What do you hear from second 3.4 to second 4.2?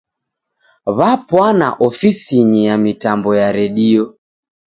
ya redio.